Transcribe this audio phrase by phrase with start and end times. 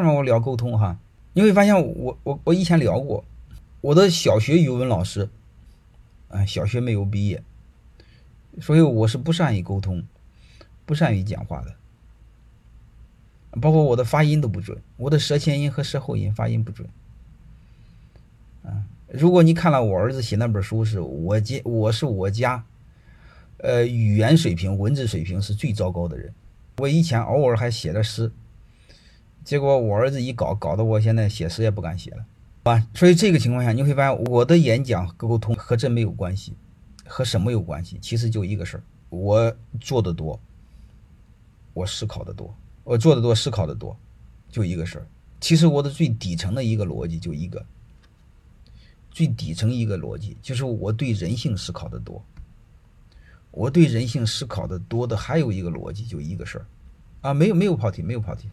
[0.00, 0.98] 为什么我聊沟通哈？
[1.34, 3.22] 你会发现我我我以前聊过，
[3.82, 5.28] 我的小学语文老师，
[6.28, 7.42] 啊，小学没有毕业，
[8.62, 10.02] 所以我是不善于沟通，
[10.86, 11.74] 不善于讲话的。
[13.60, 16.88] 包括我的发音都不准，我的舌前音和舌后音发音不准。
[18.62, 22.64] 啊，如果你看了我儿子写那本书，是我家我是我家，
[23.58, 26.32] 呃，语言水平、文字水平是最糟糕的人。
[26.78, 28.32] 我以前偶尔还写了诗，
[29.44, 32.24] 结果我儿子一搞，搞得我现在写诗也不敢写了。
[32.64, 36.52] 啊，所以这个情况下，你会发现我的演讲沟通和这没有关系，
[37.06, 37.98] 和什么有关系？
[38.00, 40.38] 其实就一个事儿，我做的多，
[41.74, 42.54] 我思考的多。
[42.84, 43.96] 我做的多，思考的多，
[44.50, 45.06] 就一个事儿。
[45.40, 47.64] 其实我的最底层的一个逻辑就一个，
[49.10, 52.22] 最底层一个逻辑就是我对人性思考的多。
[53.50, 56.66] 我对人性思考的多的还有一个逻辑就一个事儿，
[57.22, 58.48] 啊，没有没有跑题，没有跑题。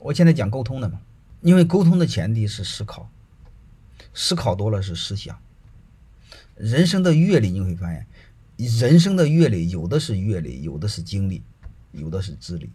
[0.00, 0.98] 我现在讲沟通的嘛，
[1.42, 3.08] 因为沟通的前提是思考，
[4.14, 5.38] 思考多了是思想。
[6.56, 8.06] 人生的阅历你会发现，
[8.56, 11.42] 人生的阅历有的是阅历，有的是经历，
[11.92, 12.70] 有的是资历。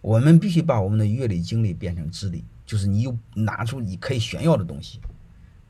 [0.00, 5.00] 我们必须把我们的阅历经历变成资历，就是你有拿出你可以炫耀的东西，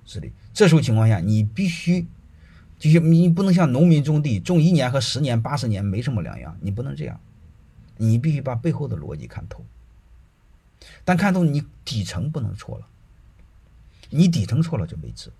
[0.05, 0.31] 资历。
[0.53, 2.06] 这时候情况下，你必须，
[2.78, 7.19] 就是你不能像农民种地，种一年和十年、八十年没什么两样，你不能这样，
[7.97, 9.65] 你必须把背后的逻辑看透。
[11.05, 12.87] 但看透你底层不能错了，
[14.11, 15.31] 你底层错了就没治。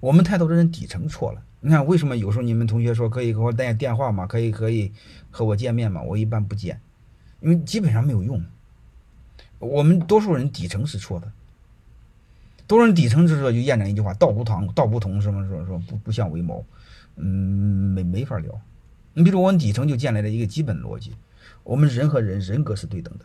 [0.00, 4.26] 我们太多的人底层错了，你看为什么有时候你们同学说可以给我带电话吗？
[4.26, 4.92] 可以可以
[5.30, 6.00] 和我见面吗？
[6.02, 6.80] 我一般不见。
[7.40, 8.44] 因为基本上没有用，
[9.58, 11.32] 我们多数人底层是错的，
[12.66, 16.64] 多数人底层是说就验证一句话：道不同，道不同什么说说不不相为谋，
[17.16, 17.24] 嗯，
[17.94, 18.60] 没没法聊。
[19.14, 21.12] 你比如我们底层就建立了一个基本逻辑：
[21.64, 23.24] 我们人和人人格是对等的。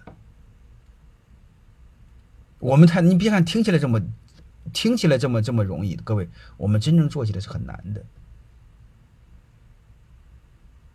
[2.63, 4.01] 我们太你别看听起来这么
[4.71, 8.01] 听起来这么这么容易，各位，我们真正做起来是很难的。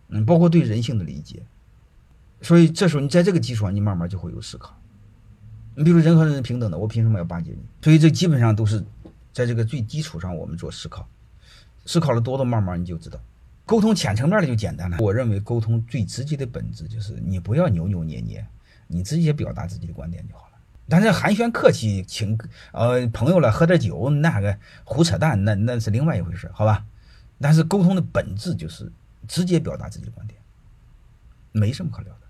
[0.07, 1.43] 嗯，包括对人性的理解。
[2.41, 4.75] 所以这时候你在这个基础上，你慢慢就会有思考。
[5.75, 7.59] 你比如人和人是平等的，我凭什么要巴结你？
[7.83, 8.83] 所以这基本上都是
[9.31, 11.07] 在这个最基础上我们做思考。
[11.85, 13.19] 思考的多的，慢慢你就知道。
[13.67, 14.97] 沟通浅层面的就简单了。
[14.99, 18.43] 我认为沟通最直接的本质就是你不要扭扭捏捏，
[18.87, 20.58] 你直接表达自己的观点就好了。
[20.89, 22.37] 但是寒暄客气请
[22.71, 26.85] 呃朋友了喝点酒那个胡扯淡那那是另外一回事，好吧？
[27.39, 28.91] 但是沟通的本质就是
[29.27, 30.39] 直接表达自己的观点，
[31.51, 32.21] 没什么可聊的。